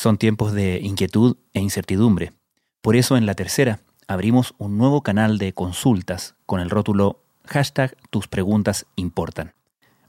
[0.00, 2.32] Son tiempos de inquietud e incertidumbre.
[2.80, 7.94] Por eso en la tercera abrimos un nuevo canal de consultas con el rótulo hashtag
[8.08, 9.52] tus preguntas importan.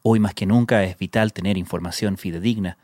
[0.02, 2.78] Hoy más que nunca es vital tener información fidedigna.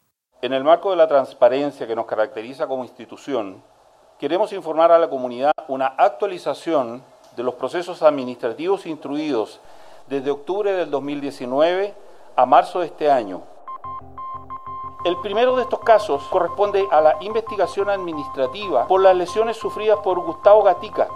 [0.42, 3.62] En el marco de la transparencia que nos caracteriza como institución,
[4.18, 7.02] queremos informar a la comunidad una actualización
[7.36, 9.60] de los procesos administrativos instruidos
[10.06, 11.94] desde octubre del 2019
[12.36, 13.42] a marzo de este año.
[15.04, 20.18] El primero de estos casos corresponde a la investigación administrativa por las lesiones sufridas por
[20.20, 21.08] Gustavo Gatica,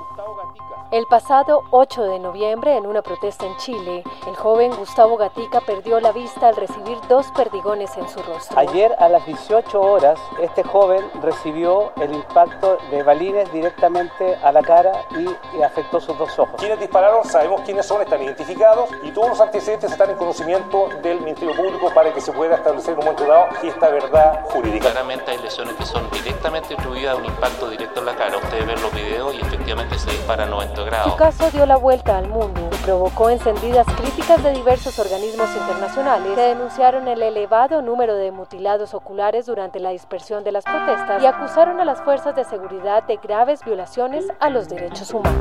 [0.90, 6.00] el pasado 8 de noviembre, en una protesta en Chile, el joven Gustavo Gatica perdió
[6.00, 8.58] la vista al recibir dos perdigones en su rostro.
[8.58, 14.62] Ayer a las 18 horas, este joven recibió el impacto de balines directamente a la
[14.62, 15.28] cara y,
[15.62, 16.54] afectó sus dos ojos.
[16.58, 21.20] Quienes dispararon, sabemos quiénes son, están identificados y todos los antecedentes están en conocimiento del
[21.20, 24.90] Ministerio Público para que se pueda establecer en un momento dado esta verdad jurídica.
[24.90, 28.38] Claramente hay lesiones que son directamente atribuidas a un impacto directo en la cara.
[28.38, 32.28] Ustedes ven los videos y efectivamente se dispara 90 su caso dio la vuelta al
[32.28, 38.30] mundo y provocó encendidas críticas de diversos organismos internacionales que denunciaron el elevado número de
[38.30, 43.02] mutilados oculares durante la dispersión de las protestas y acusaron a las fuerzas de seguridad
[43.04, 45.34] de graves violaciones a los derechos humanos.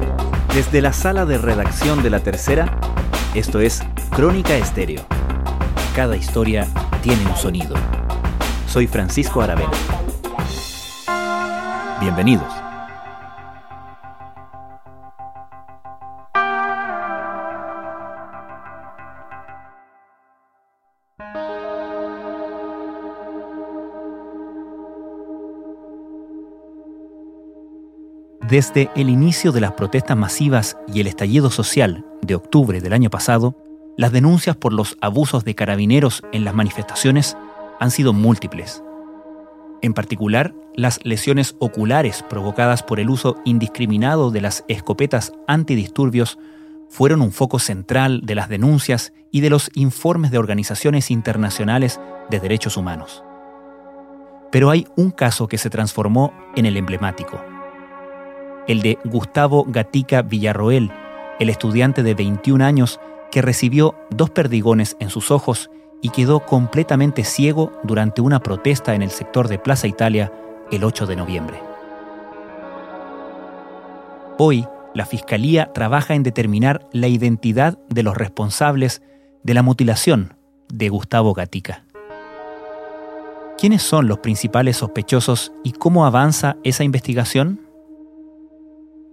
[0.54, 2.66] Desde la sala de redacción de la tercera,
[3.36, 3.84] esto es
[4.16, 5.04] Crónica Estéreo.
[5.96, 6.68] Cada historia
[7.02, 7.76] tiene un sonido.
[8.68, 9.72] Soy Francisco Aravena.
[12.00, 12.57] Bienvenidos.
[28.48, 33.10] Desde el inicio de las protestas masivas y el estallido social de octubre del año
[33.10, 33.58] pasado,
[33.98, 37.36] las denuncias por los abusos de carabineros en las manifestaciones
[37.82, 38.82] han sido múltiples.
[39.82, 46.40] En particular, las lesiones oculares provocadas por el uso indiscriminado de las escopetas antidisturbios
[46.88, 52.00] fueron un foco central de las denuncias y de los informes de organizaciones internacionales
[52.30, 53.26] de derechos humanos.
[54.54, 57.42] Pero hay un caso que se transformó en el emblemático
[58.68, 60.92] el de Gustavo Gatica Villarroel,
[61.40, 63.00] el estudiante de 21 años
[63.32, 65.70] que recibió dos perdigones en sus ojos
[66.02, 70.32] y quedó completamente ciego durante una protesta en el sector de Plaza Italia
[70.72, 71.60] el 8 de noviembre.
[74.38, 79.02] Hoy, la Fiscalía trabaja en determinar la identidad de los responsables
[79.44, 80.36] de la mutilación
[80.70, 81.84] de Gustavo Gatica.
[83.58, 87.67] ¿Quiénes son los principales sospechosos y cómo avanza esa investigación?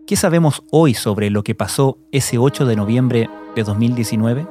[0.07, 4.47] ¿Qué sabemos hoy sobre lo que pasó ese 8 de noviembre de 2019?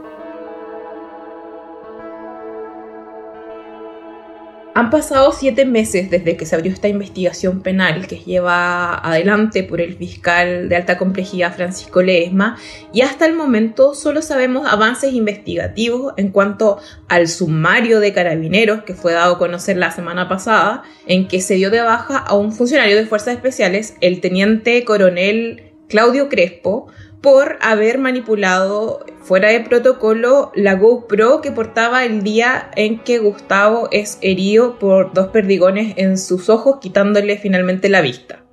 [4.76, 9.80] Han pasado siete meses desde que se abrió esta investigación penal que lleva adelante por
[9.80, 12.58] el fiscal de alta complejidad Francisco Leesma
[12.92, 18.96] y hasta el momento solo sabemos avances investigativos en cuanto al sumario de carabineros que
[18.96, 22.52] fue dado a conocer la semana pasada en que se dio de baja a un
[22.52, 26.88] funcionario de fuerzas especiales, el teniente coronel Claudio Crespo,
[27.22, 33.88] por haber manipulado fuera de protocolo la GoPro que portaba el día en que Gustavo
[33.92, 38.44] es herido por dos perdigones en sus ojos, quitándole finalmente la vista.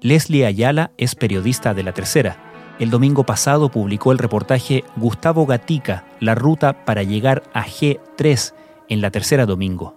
[0.00, 2.36] Leslie Ayala es periodista de La Tercera.
[2.78, 8.52] El domingo pasado publicó el reportaje Gustavo Gatica, la ruta para llegar a G3
[8.88, 9.94] en La Tercera Domingo.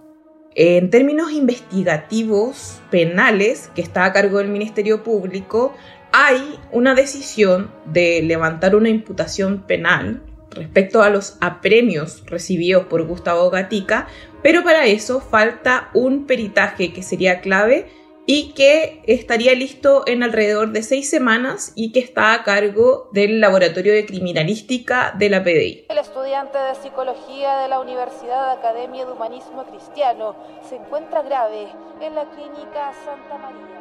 [0.55, 5.73] En términos investigativos penales, que está a cargo del Ministerio Público,
[6.11, 10.21] hay una decisión de levantar una imputación penal
[10.51, 14.07] respecto a los apremios recibidos por Gustavo Gatica,
[14.41, 17.87] pero para eso falta un peritaje que sería clave
[18.25, 23.41] y que estaría listo en alrededor de seis semanas y que está a cargo del
[23.41, 25.85] Laboratorio de Criminalística de la PDI.
[25.89, 30.35] El estudiante de Psicología de la Universidad Academia de Humanismo Cristiano
[30.67, 31.69] se encuentra grave
[32.01, 33.78] en la Clínica Santa María.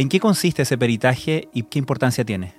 [0.00, 2.54] ¿En qué consiste ese peritaje y qué importancia tiene?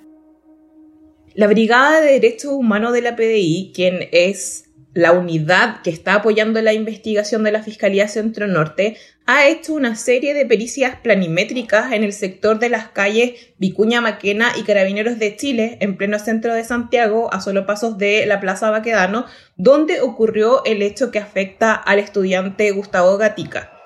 [1.34, 6.62] La Brigada de Derechos Humanos de la PDI, quien es la unidad que está apoyando
[6.62, 8.96] la investigación de la Fiscalía Centro Norte,
[9.26, 14.52] ha hecho una serie de pericias planimétricas en el sector de las calles Vicuña Maquena
[14.56, 18.70] y Carabineros de Chile, en pleno centro de Santiago, a solo pasos de la Plaza
[18.70, 23.81] Baquedano, donde ocurrió el hecho que afecta al estudiante Gustavo Gatica.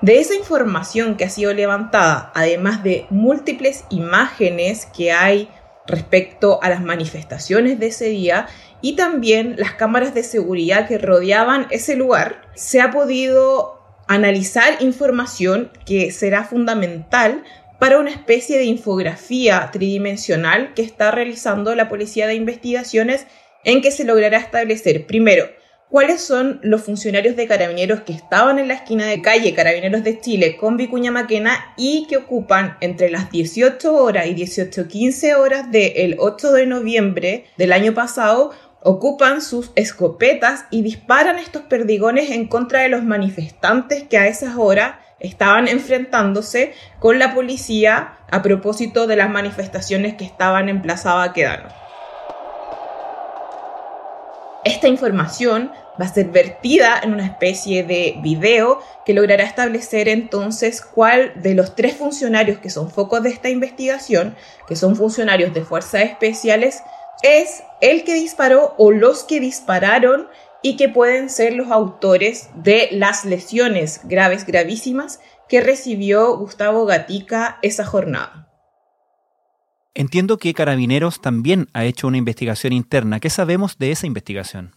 [0.00, 5.50] De esa información que ha sido levantada, además de múltiples imágenes que hay
[5.86, 8.48] respecto a las manifestaciones de ese día
[8.80, 15.70] y también las cámaras de seguridad que rodeaban ese lugar, se ha podido analizar información
[15.84, 17.44] que será fundamental
[17.78, 23.26] para una especie de infografía tridimensional que está realizando la Policía de Investigaciones
[23.64, 25.44] en que se logrará establecer, primero,
[25.90, 30.20] cuáles son los funcionarios de carabineros que estaban en la esquina de calle Carabineros de
[30.20, 36.16] Chile con Vicuña Maquena y que ocupan entre las 18 horas y 18.15 horas del
[36.18, 38.52] 8 de noviembre del año pasado
[38.82, 44.56] ocupan sus escopetas y disparan estos perdigones en contra de los manifestantes que a esas
[44.56, 51.34] horas estaban enfrentándose con la policía a propósito de las manifestaciones que estaban en Plaza.
[54.64, 60.82] Esta información va a ser vertida en una especie de video que logrará establecer entonces
[60.82, 64.36] cuál de los tres funcionarios que son focos de esta investigación,
[64.68, 66.82] que son funcionarios de fuerzas especiales,
[67.22, 70.28] es el que disparó o los que dispararon
[70.62, 77.58] y que pueden ser los autores de las lesiones graves, gravísimas que recibió Gustavo Gatica
[77.62, 78.49] esa jornada.
[80.00, 83.20] Entiendo que Carabineros también ha hecho una investigación interna.
[83.20, 84.74] ¿Qué sabemos de esa investigación?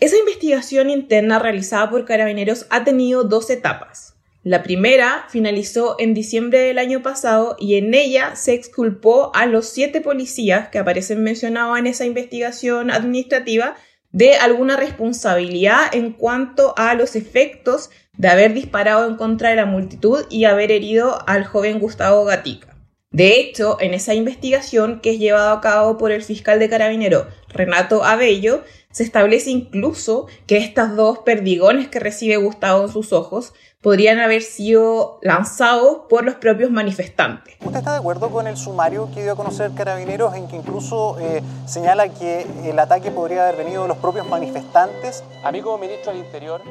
[0.00, 4.16] Esa investigación interna realizada por Carabineros ha tenido dos etapas.
[4.42, 9.66] La primera finalizó en diciembre del año pasado y en ella se exculpó a los
[9.66, 13.76] siete policías que aparecen mencionados en esa investigación administrativa
[14.10, 19.64] de alguna responsabilidad en cuanto a los efectos de haber disparado en contra de la
[19.64, 22.69] multitud y haber herido al joven Gustavo Gatica.
[23.12, 27.26] De hecho, en esa investigación que es llevada a cabo por el fiscal de carabinero
[27.48, 28.62] Renato Abello,
[28.92, 34.42] se establece incluso que estos dos perdigones que recibe Gustavo en sus ojos podrían haber
[34.42, 37.56] sido lanzados por los propios manifestantes.
[37.64, 41.18] ¿Usted está de acuerdo con el sumario que dio a conocer Carabineros en que incluso
[41.18, 45.24] eh, señala que el ataque podría haber venido de los propios manifestantes?
[45.42, 46.62] A mí como ministro del Interior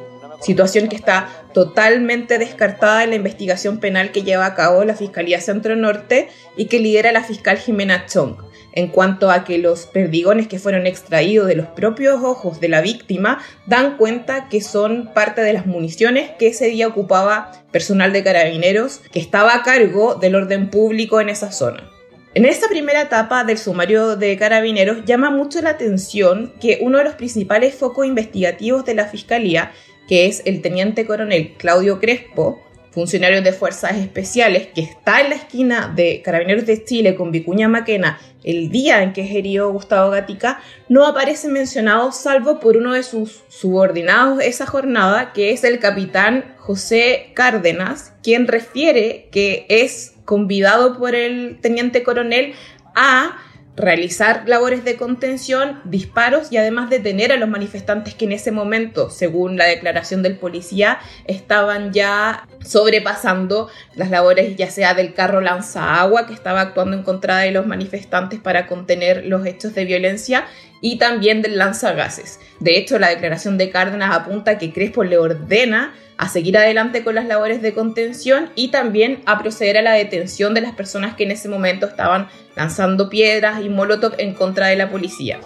[0.41, 5.41] situación que está totalmente descartada en la investigación penal que lleva a cabo la Fiscalía
[5.41, 8.37] Centro Norte y que lidera la fiscal Jimena Chong,
[8.73, 12.81] en cuanto a que los perdigones que fueron extraídos de los propios ojos de la
[12.81, 18.23] víctima dan cuenta que son parte de las municiones que ese día ocupaba personal de
[18.23, 21.89] carabineros que estaba a cargo del orden público en esa zona.
[22.35, 27.03] En esta primera etapa del sumario de carabineros llama mucho la atención que uno de
[27.03, 29.71] los principales focos investigativos de la Fiscalía
[30.09, 32.59] que es el teniente coronel Claudio Crespo,
[32.89, 37.67] funcionario de Fuerzas Especiales, que está en la esquina de Carabineros de Chile con Vicuña
[37.67, 42.93] Maquena el día en que es herido Gustavo Gatica, no aparece mencionado salvo por uno
[42.93, 50.15] de sus subordinados esa jornada, que es el capitán José Cárdenas, quien refiere que es
[50.25, 52.55] convidado por el teniente coronel
[52.95, 53.37] a
[53.79, 59.09] realizar labores de contención, disparos y además detener a los manifestantes que en ese momento,
[59.09, 66.01] según la declaración del policía, estaban ya sobrepasando las labores ya sea del carro lanza
[66.01, 70.45] agua que estaba actuando en contra de los manifestantes para contener los hechos de violencia
[70.81, 72.39] y también del lanzagases.
[72.59, 77.15] De hecho, la declaración de Cárdenas apunta que Crespo le ordena a seguir adelante con
[77.15, 81.23] las labores de contención y también a proceder a la detención de las personas que
[81.23, 82.27] en ese momento estaban
[82.59, 85.39] lanzando piedras y molotov en contra de la policía.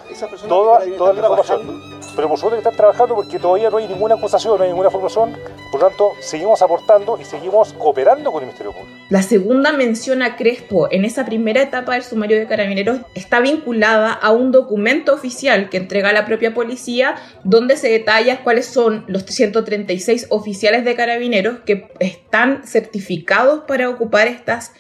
[0.48, 4.16] Toda, toda la información pero por suerte que están trabajando porque todavía no hay ninguna
[4.16, 5.36] acusación, no hay ninguna formación,
[5.72, 8.98] por lo tanto seguimos aportando y seguimos cooperando con el Ministerio Público.
[9.10, 14.14] La segunda mención a Crespo en esa primera etapa del sumario de carabineros está vinculada
[14.14, 19.24] a un documento oficial que entrega la propia policía donde se detalla cuáles son los
[19.24, 24.74] 136 oficiales de carabineros que están certificados para ocupar estas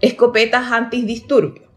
[0.00, 1.67] escopetas antidisturbios.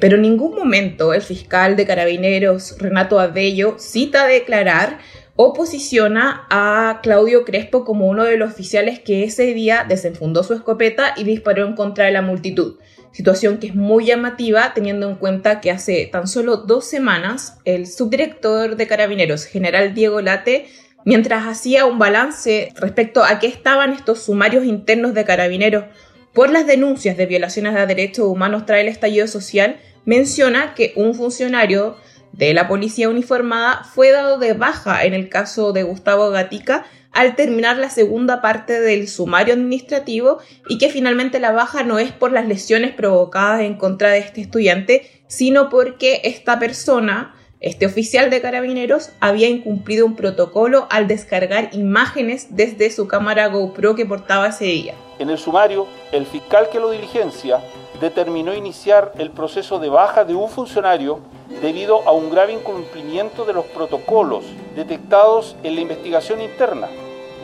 [0.00, 4.98] Pero en ningún momento el fiscal de carabineros Renato Abello cita declarar
[5.40, 10.54] o posiciona a Claudio Crespo como uno de los oficiales que ese día desenfundó su
[10.54, 12.78] escopeta y disparó en contra de la multitud.
[13.12, 17.86] Situación que es muy llamativa teniendo en cuenta que hace tan solo dos semanas el
[17.86, 20.66] subdirector de carabineros, general Diego Late,
[21.04, 25.84] mientras hacía un balance respecto a qué estaban estos sumarios internos de carabineros
[26.32, 31.14] por las denuncias de violaciones a derechos humanos tras el estallido social, menciona que un
[31.14, 31.96] funcionario
[32.32, 37.34] de la policía uniformada fue dado de baja en el caso de Gustavo Gatica al
[37.34, 42.32] terminar la segunda parte del sumario administrativo y que finalmente la baja no es por
[42.32, 48.40] las lesiones provocadas en contra de este estudiante, sino porque esta persona Este oficial de
[48.40, 54.66] carabineros había incumplido un protocolo al descargar imágenes desde su cámara GoPro que portaba ese
[54.66, 54.94] día.
[55.18, 57.60] En el sumario, el fiscal que lo diligencia
[58.00, 61.20] determinó iniciar el proceso de baja de un funcionario
[61.60, 64.44] debido a un grave incumplimiento de los protocolos
[64.76, 66.88] detectados en la investigación interna.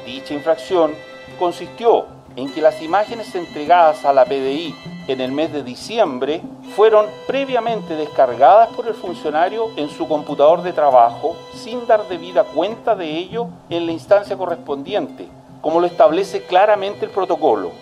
[0.06, 0.92] Dicha infracción
[1.38, 4.74] consistió en que las imágenes entregadas a la PDI
[5.08, 6.42] en el mes de diciembre
[6.74, 12.94] fueron previamente descargadas por el funcionario en su computador de trabajo sin dar debida cuenta
[12.94, 15.28] de ello en la instancia correspondiente,
[15.64, 17.72] como lo establece claramente el protocolo.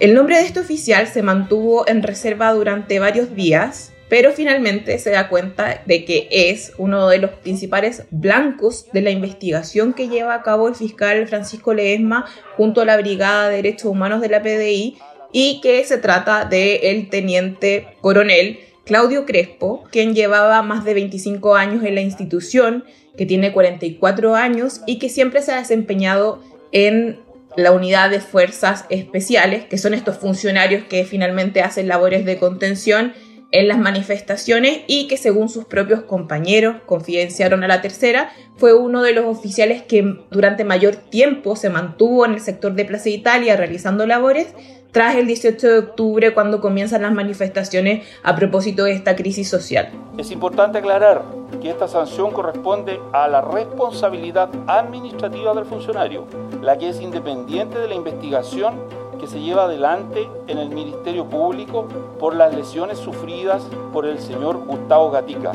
[0.00, 5.12] El nombre de este oficial se mantuvo en reserva durante varios días, pero finalmente se
[5.12, 10.34] da cuenta de que es uno de los principales blancos de la investigación que lleva
[10.34, 12.26] a cabo el fiscal Francisco Ledesma
[12.58, 14.98] junto a la Brigada de Derechos Humanos de la PDI
[15.32, 21.54] y que se trata del el teniente coronel Claudio Crespo, quien llevaba más de 25
[21.54, 22.84] años en la institución,
[23.16, 26.42] que tiene 44 años y que siempre se ha desempeñado
[26.72, 27.20] en
[27.56, 33.14] la unidad de fuerzas especiales, que son estos funcionarios que finalmente hacen labores de contención
[33.52, 39.02] en las manifestaciones y que según sus propios compañeros confidenciaron a la tercera, fue uno
[39.02, 43.56] de los oficiales que durante mayor tiempo se mantuvo en el sector de Plaza Italia
[43.56, 44.48] realizando labores
[44.96, 49.90] tras el 18 de octubre cuando comienzan las manifestaciones a propósito de esta crisis social.
[50.16, 51.22] Es importante aclarar
[51.60, 56.26] que esta sanción corresponde a la responsabilidad administrativa del funcionario,
[56.62, 58.76] la que es independiente de la investigación
[59.20, 61.86] que se lleva adelante en el Ministerio Público
[62.18, 65.52] por las lesiones sufridas por el señor Gustavo Gatica.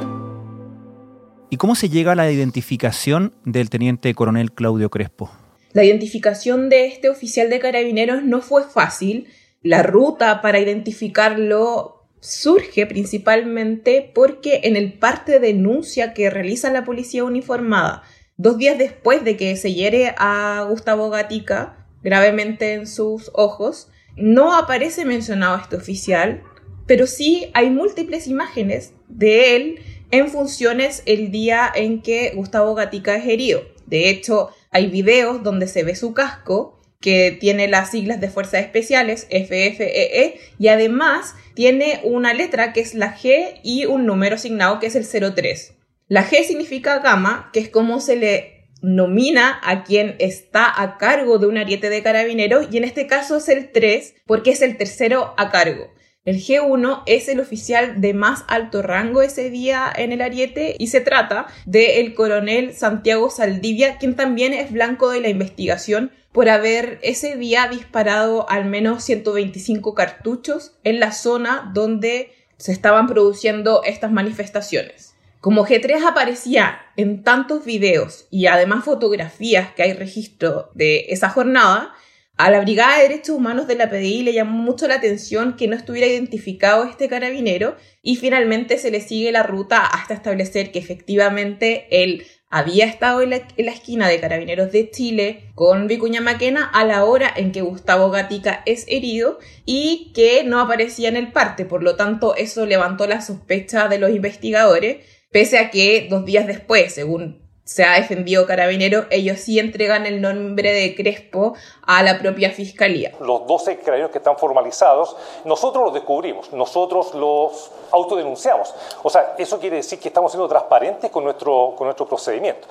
[1.49, 5.31] ¿Y cómo se llega a la identificación del teniente coronel Claudio Crespo?
[5.73, 9.27] La identificación de este oficial de carabineros no fue fácil.
[9.63, 16.85] La ruta para identificarlo surge principalmente porque en el parte de denuncia que realiza la
[16.85, 18.03] policía uniformada,
[18.37, 24.55] dos días después de que se hiere a Gustavo Gatica gravemente en sus ojos, no
[24.55, 26.43] aparece mencionado este oficial,
[26.85, 29.79] pero sí hay múltiples imágenes de él
[30.11, 33.61] en funciones el día en que Gustavo Gatica es herido.
[33.85, 38.61] De hecho, hay videos donde se ve su casco que tiene las siglas de Fuerzas
[38.61, 44.35] Especiales, FFEE, e, y además tiene una letra que es la G y un número
[44.35, 45.73] asignado que es el 03.
[46.07, 51.37] La G significa gama, que es como se le nomina a quien está a cargo
[51.37, 54.77] de un ariete de carabineros, y en este caso es el 3 porque es el
[54.77, 55.91] tercero a cargo.
[56.23, 60.87] El G1 es el oficial de más alto rango ese día en el Ariete y
[60.87, 66.99] se trata del coronel Santiago Saldivia, quien también es blanco de la investigación por haber
[67.01, 74.11] ese día disparado al menos 125 cartuchos en la zona donde se estaban produciendo estas
[74.11, 75.15] manifestaciones.
[75.39, 81.95] Como G3 aparecía en tantos videos y además fotografías que hay registro de esa jornada,
[82.41, 85.67] a la Brigada de Derechos Humanos de la PDI le llamó mucho la atención que
[85.67, 90.79] no estuviera identificado este carabinero y finalmente se le sigue la ruta hasta establecer que
[90.79, 96.83] efectivamente él había estado en la, esquina de Carabineros de Chile con Vicuña Maquena a
[96.83, 101.65] la hora en que Gustavo Gatica es herido y que no aparecía en el parte.
[101.65, 106.47] Por lo tanto, eso levantó la sospecha de los investigadores, pese a que dos días
[106.47, 111.53] después, según se ha defendido Carabinero, ellos sí entregan el nombre de Crespo
[111.85, 113.11] a la propia fiscalía.
[113.21, 115.15] Los 12 carabineros que están formalizados,
[115.45, 118.73] nosotros los descubrimos, nosotros los autodenunciamos.
[119.03, 122.67] O sea, eso quiere decir que estamos siendo transparentes con nuestro, con nuestro procedimiento.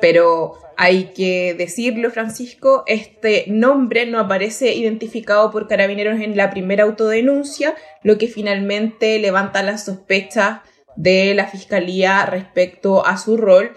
[0.00, 6.84] Pero hay que decirlo, Francisco, este nombre no aparece identificado por carabineros en la primera
[6.84, 10.60] autodenuncia, lo que finalmente levanta las sospechas
[10.96, 13.72] de la fiscalía respecto a su rol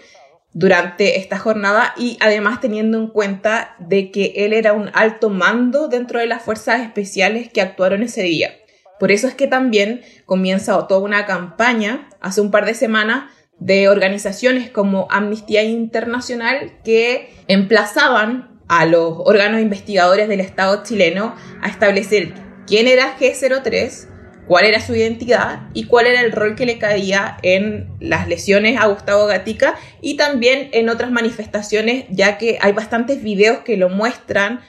[0.56, 5.88] durante esta jornada y además teniendo en cuenta de que él era un alto mando
[5.88, 8.56] dentro de las fuerzas especiales que actuaron ese día.
[8.98, 13.90] Por eso es que también comienza toda una campaña hace un par de semanas de
[13.90, 22.32] organizaciones como Amnistía Internacional que emplazaban a los órganos investigadores del Estado chileno a establecer
[22.66, 24.08] quién era G03,
[24.46, 28.78] cuál era su identidad y cuál era el rol que le caía en las lesiones
[28.80, 33.88] a Gustavo Gatica y también en otras manifestaciones, ya que hay bastantes videos que lo
[33.88, 34.60] muestran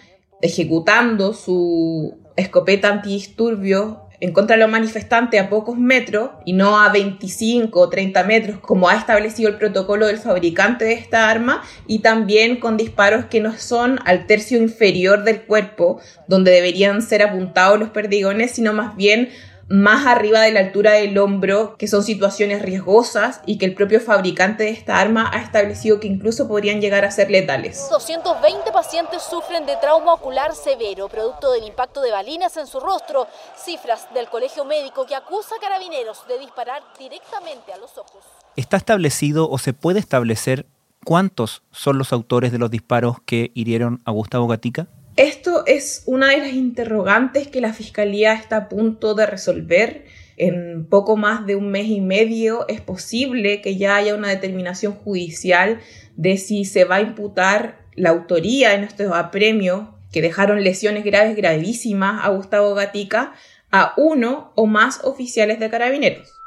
[0.42, 6.90] ejecutando su escopeta antidisturbios en contra de los manifestantes a pocos metros y no a
[6.90, 12.00] 25 o 30 metros como ha establecido el protocolo del fabricante de esta arma y
[12.00, 17.80] también con disparos que no son al tercio inferior del cuerpo donde deberían ser apuntados
[17.80, 19.30] los perdigones sino más bien
[19.70, 24.00] más arriba de la altura del hombro, que son situaciones riesgosas y que el propio
[24.00, 27.88] fabricante de esta arma ha establecido que incluso podrían llegar a ser letales.
[27.90, 33.28] 220 pacientes sufren de trauma ocular severo, producto del impacto de balinas en su rostro.
[33.58, 38.24] Cifras del colegio médico que acusa a carabineros de disparar directamente a los ojos.
[38.56, 40.66] ¿Está establecido o se puede establecer
[41.04, 44.88] cuántos son los autores de los disparos que hirieron a Gustavo Gatica?
[45.18, 50.06] Esto es una de las interrogantes que la Fiscalía está a punto de resolver.
[50.38, 54.94] En poco más de un mes y medio es posible que ya haya una determinación
[54.94, 55.80] judicial
[56.18, 61.36] de si se va a imputar la autoría en estos apremios que dejaron lesiones graves
[61.36, 63.34] gravísimas a Gustavo Gatica
[63.72, 66.40] a uno o más oficiales de carabineros.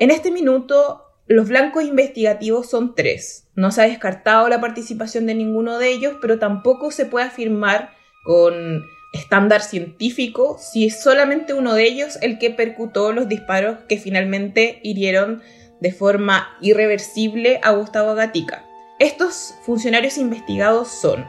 [0.00, 3.46] En este minuto los blancos investigativos son tres.
[3.54, 7.92] No se ha descartado la participación de ninguno de ellos, pero tampoco se puede afirmar
[8.24, 8.82] con
[9.12, 14.80] estándar científico si es solamente uno de ellos el que percutó los disparos que finalmente
[14.82, 15.40] hirieron
[15.80, 18.66] de forma irreversible a Gustavo Gatica.
[18.98, 21.24] Estos funcionarios investigados son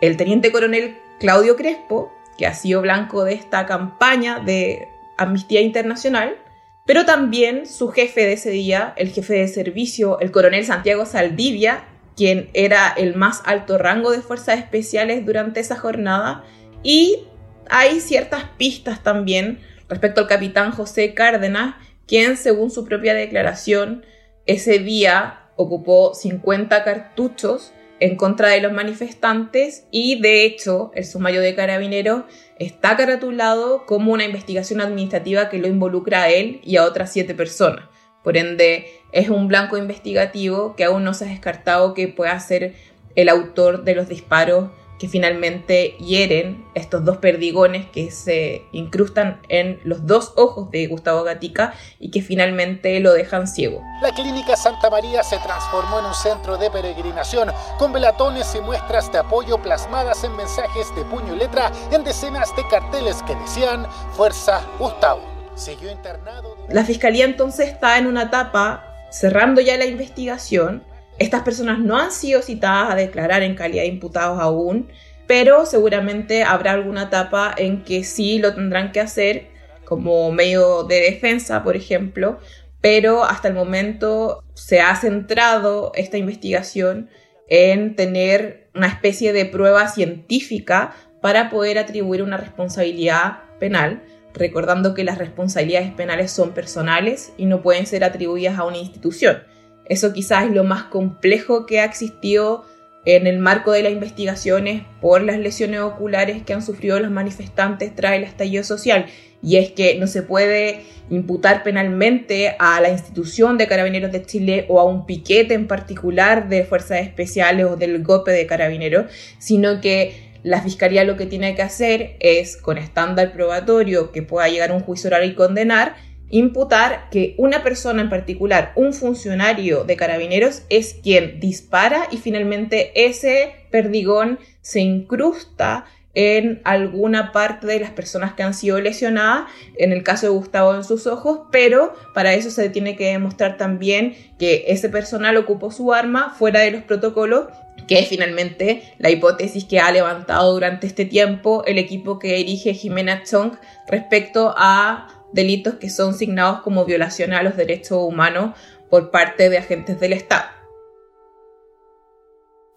[0.00, 6.38] el teniente coronel Claudio Crespo, que ha sido blanco de esta campaña de Amnistía Internacional,
[6.86, 11.84] pero también su jefe de ese día, el jefe de servicio, el coronel Santiago Saldivia,
[12.16, 16.44] quien era el más alto rango de fuerzas especiales durante esa jornada,
[16.82, 17.24] y
[17.70, 24.04] hay ciertas pistas también respecto al capitán José Cárdenas, quien según su propia declaración
[24.46, 31.40] ese día ocupó 50 cartuchos en contra de los manifestantes y de hecho el sumario
[31.40, 32.24] de carabineros
[32.64, 37.34] está caratulado como una investigación administrativa que lo involucra a él y a otras siete
[37.34, 37.84] personas.
[38.22, 42.74] Por ende, es un blanco investigativo que aún no se ha descartado que pueda ser
[43.14, 49.80] el autor de los disparos que finalmente hieren estos dos perdigones que se incrustan en
[49.84, 53.82] los dos ojos de Gustavo Gatica y que finalmente lo dejan ciego.
[54.00, 59.10] La clínica Santa María se transformó en un centro de peregrinación con velatones y muestras
[59.10, 63.86] de apoyo plasmadas en mensajes de puño y letra en decenas de carteles que decían
[64.12, 65.22] Fuerza Gustavo.
[65.54, 66.56] Siguió internado.
[66.68, 70.84] La fiscalía entonces está en una etapa cerrando ya la investigación
[71.22, 74.88] estas personas no han sido citadas a declarar en calidad de imputados aún,
[75.26, 79.46] pero seguramente habrá alguna etapa en que sí lo tendrán que hacer
[79.84, 82.38] como medio de defensa, por ejemplo,
[82.80, 87.08] pero hasta el momento se ha centrado esta investigación
[87.48, 94.02] en tener una especie de prueba científica para poder atribuir una responsabilidad penal,
[94.34, 99.51] recordando que las responsabilidades penales son personales y no pueden ser atribuidas a una institución.
[99.92, 102.64] Eso quizás es lo más complejo que ha existido
[103.04, 107.94] en el marco de las investigaciones por las lesiones oculares que han sufrido los manifestantes
[107.94, 109.04] tras el estallido social.
[109.42, 114.64] Y es que no se puede imputar penalmente a la institución de Carabineros de Chile
[114.70, 119.82] o a un piquete en particular de fuerzas especiales o del golpe de Carabineros, sino
[119.82, 124.70] que la Fiscalía lo que tiene que hacer es, con estándar probatorio que pueda llegar
[124.70, 125.96] a un juicio oral y condenar,
[126.32, 132.90] imputar que una persona en particular, un funcionario de carabineros, es quien dispara y finalmente
[133.06, 139.92] ese perdigón se incrusta en alguna parte de las personas que han sido lesionadas, en
[139.92, 144.14] el caso de Gustavo en sus ojos, pero para eso se tiene que demostrar también
[144.38, 147.46] que ese personal ocupó su arma fuera de los protocolos,
[147.86, 152.74] que es finalmente la hipótesis que ha levantado durante este tiempo el equipo que dirige
[152.74, 153.52] Jimena Chong
[153.88, 158.56] respecto a delitos que son signados como violación a los derechos humanos
[158.90, 160.44] por parte de agentes del Estado.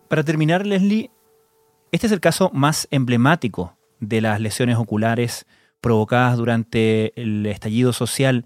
[0.08, 1.12] Para terminar, Leslie,
[1.92, 5.46] este es el caso más emblemático de las lesiones oculares
[5.82, 8.46] provocadas durante el estallido social,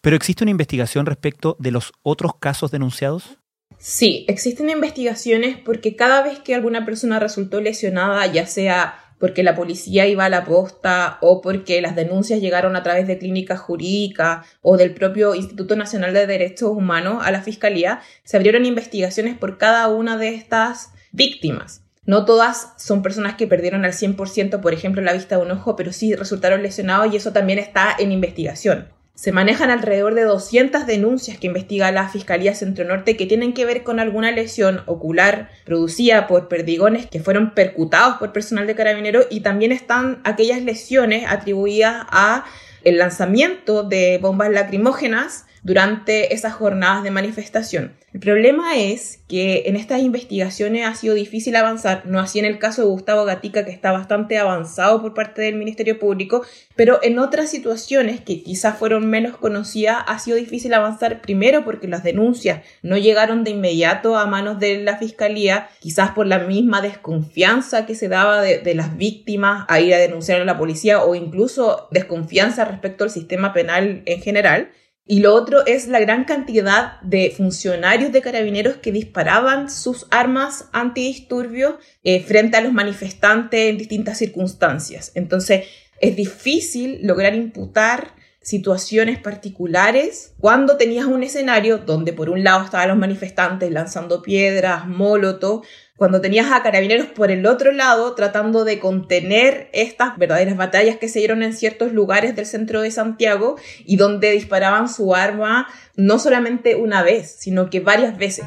[0.00, 3.38] pero ¿existe una investigación respecto de los otros casos denunciados?
[3.78, 9.54] Sí, existen investigaciones porque cada vez que alguna persona resultó lesionada, ya sea porque la
[9.54, 14.46] policía iba a la posta o porque las denuncias llegaron a través de clínicas jurídicas
[14.62, 19.58] o del propio Instituto Nacional de Derechos Humanos a la Fiscalía, se abrieron investigaciones por
[19.58, 21.82] cada una de estas víctimas.
[22.06, 25.76] No todas son personas que perdieron al 100%, por ejemplo, la vista de un ojo,
[25.76, 28.88] pero sí resultaron lesionados y eso también está en investigación.
[29.20, 33.66] Se manejan alrededor de 200 denuncias que investiga la Fiscalía Centro Norte que tienen que
[33.66, 39.26] ver con alguna lesión ocular producida por perdigones que fueron percutados por personal de carabineros
[39.28, 42.46] y también están aquellas lesiones atribuidas a
[42.82, 47.92] el lanzamiento de bombas lacrimógenas durante esas jornadas de manifestación.
[48.12, 52.58] El problema es que en estas investigaciones ha sido difícil avanzar, no así en el
[52.58, 56.44] caso de Gustavo Gatica, que está bastante avanzado por parte del Ministerio Público,
[56.74, 61.86] pero en otras situaciones que quizás fueron menos conocidas ha sido difícil avanzar, primero porque
[61.86, 66.82] las denuncias no llegaron de inmediato a manos de la Fiscalía, quizás por la misma
[66.82, 71.04] desconfianza que se daba de, de las víctimas a ir a denunciar a la policía
[71.04, 74.72] o incluso desconfianza respecto al sistema penal en general.
[75.10, 80.68] Y lo otro es la gran cantidad de funcionarios de carabineros que disparaban sus armas
[80.70, 85.10] antidisturbios eh, frente a los manifestantes en distintas circunstancias.
[85.16, 85.64] Entonces,
[86.00, 92.90] es difícil lograr imputar situaciones particulares cuando tenías un escenario donde por un lado estaban
[92.90, 95.62] los manifestantes lanzando piedras, molotov,
[96.00, 101.10] cuando tenías a carabineros por el otro lado tratando de contener estas verdaderas batallas que
[101.10, 106.18] se dieron en ciertos lugares del centro de Santiago y donde disparaban su arma no
[106.18, 108.46] solamente una vez, sino que varias veces.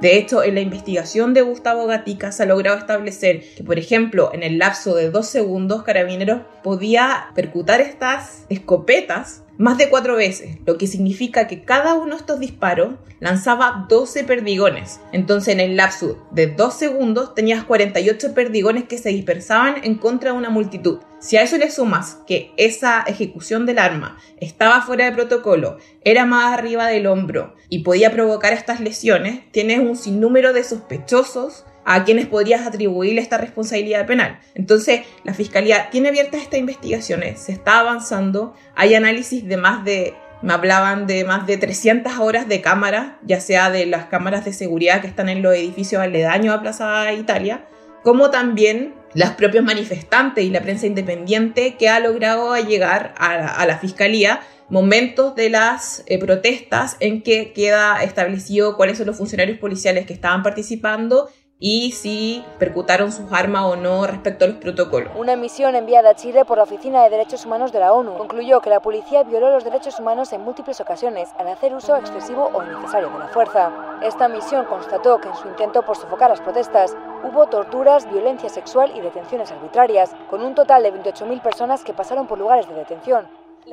[0.00, 4.30] De hecho, en la investigación de Gustavo Gatica se ha logrado establecer que, por ejemplo,
[4.32, 10.58] en el lapso de dos segundos, Carabineros podía percutar estas escopetas más de cuatro veces,
[10.66, 15.00] lo que significa que cada uno de estos disparos lanzaba 12 perdigones.
[15.12, 20.32] Entonces en el lapso de dos segundos tenías 48 perdigones que se dispersaban en contra
[20.32, 20.98] de una multitud.
[21.20, 26.26] Si a eso le sumas que esa ejecución del arma estaba fuera de protocolo, era
[26.26, 32.04] más arriba del hombro y podía provocar estas lesiones, tienes un sinnúmero de sospechosos a
[32.04, 34.40] quienes podrías atribuir esta responsabilidad penal.
[34.54, 40.14] Entonces, la Fiscalía tiene abiertas estas investigaciones, se está avanzando, hay análisis de más de,
[40.42, 44.52] me hablaban de más de 300 horas de cámaras, ya sea de las cámaras de
[44.52, 47.66] seguridad que están en los edificios aledaños a Plaza Italia,
[48.02, 53.78] como también las propios manifestantes y la prensa independiente que ha logrado llegar a la,
[53.78, 60.06] Fiscalía momentos de las eh, protestas en que queda establecido cuáles son los funcionarios policiales
[60.06, 65.12] que estaban participando y si percutaron sus armas o no respecto a los protocolos.
[65.16, 68.60] Una misión enviada a Chile por la Oficina de Derechos Humanos de la ONU concluyó
[68.60, 72.62] que la policía violó los derechos humanos en múltiples ocasiones al hacer uso excesivo o
[72.62, 73.72] innecesario de la fuerza.
[74.02, 78.92] Esta misión constató que en su intento por sofocar las protestas hubo torturas, violencia sexual
[78.94, 83.26] y detenciones arbitrarias, con un total de 28.000 personas que pasaron por lugares de detención.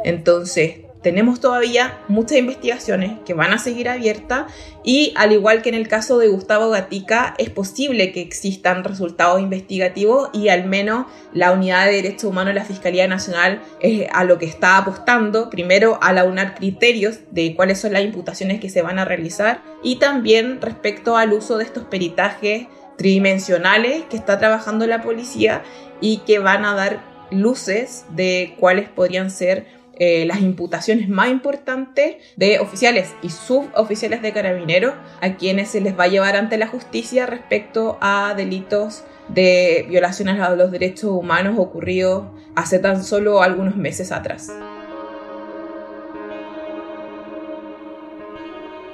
[0.04, 4.52] Entonces, tenemos todavía muchas investigaciones que van a seguir abiertas
[4.84, 9.42] y al igual que en el caso de Gustavo Gatica, es posible que existan resultados
[9.42, 14.24] investigativos y al menos la Unidad de Derechos Humanos de la Fiscalía Nacional es a
[14.24, 18.84] lo que está apostando, primero a launar criterios de cuáles son las imputaciones que se
[18.84, 24.86] van a realizar y también respecto al uso de estos peritajes tridimensionales que está trabajando
[24.86, 25.64] la policía
[26.00, 32.16] y que van a dar luces de cuáles podrían ser eh, las imputaciones más importantes
[32.36, 36.66] de oficiales y suboficiales de carabineros a quienes se les va a llevar ante la
[36.66, 42.24] justicia respecto a delitos de violaciones a los derechos humanos ocurridos
[42.56, 44.52] hace tan solo algunos meses atrás.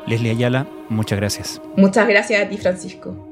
[0.07, 1.61] Leslie Ayala, muchas gracias.
[1.77, 3.26] Muchas gracias a ti, Francisco.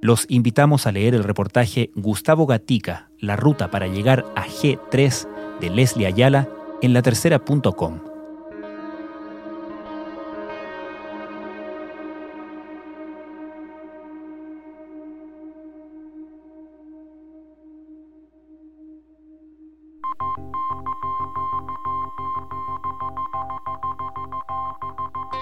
[0.00, 5.70] Los invitamos a leer el reportaje Gustavo Gatica, la ruta para llegar a G3 de
[5.70, 6.48] Leslie Ayala
[6.82, 8.00] en latercera.com.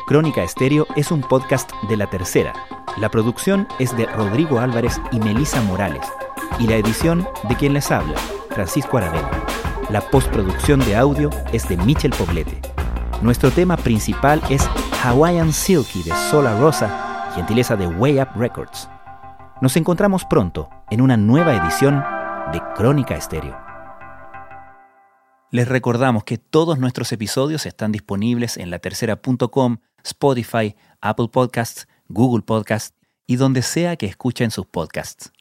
[0.07, 2.76] Crónica Estéreo es un podcast de La Tercera.
[2.97, 6.07] La producción es de Rodrigo Álvarez y Melisa Morales,
[6.59, 8.17] y la edición de quien les habla,
[8.51, 9.31] Francisco Aravena.
[9.91, 12.59] La postproducción de audio es de Michel Poblete.
[13.21, 14.67] Nuestro tema principal es
[15.03, 18.89] Hawaiian Silky de Sola Rosa, gentileza de Way Up Records.
[19.61, 22.03] Nos encontramos pronto en una nueva edición
[22.51, 23.59] de Crónica Estéreo.
[25.51, 32.95] Les recordamos que todos nuestros episodios están disponibles en latercera.com Spotify, Apple Podcasts, Google Podcasts
[33.27, 35.33] y donde sea que escuchen sus podcasts.